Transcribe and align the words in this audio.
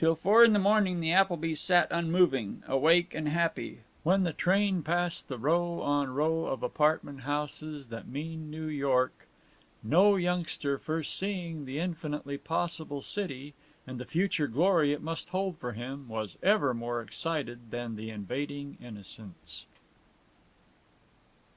Till 0.00 0.16
four 0.16 0.42
in 0.44 0.52
the 0.52 0.58
morning 0.58 0.98
the 0.98 1.12
Applebys 1.12 1.60
sat 1.60 1.86
unmoving, 1.92 2.64
awake 2.66 3.14
and 3.14 3.28
happy. 3.28 3.82
When 4.02 4.24
the 4.24 4.32
train 4.32 4.82
passed 4.82 5.28
the 5.28 5.38
row 5.38 5.80
on 5.80 6.12
row 6.12 6.46
of 6.46 6.64
apartment 6.64 7.20
houses 7.20 7.86
that 7.86 8.08
mean 8.08 8.50
New 8.50 8.66
York 8.66 9.28
no 9.80 10.16
youngster 10.16 10.76
first 10.76 11.16
seeing 11.16 11.66
the 11.66 11.78
infinitely 11.78 12.36
possible 12.36 13.00
city, 13.00 13.54
and 13.86 14.00
the 14.00 14.04
future 14.04 14.48
glory 14.48 14.92
it 14.92 15.02
must 15.02 15.28
hold 15.28 15.56
for 15.58 15.70
him, 15.70 16.08
was 16.08 16.36
ever 16.42 16.74
more 16.74 17.00
excited 17.00 17.70
than 17.70 17.94
the 17.94 18.10
invading 18.10 18.76
Innocents. 18.82 19.66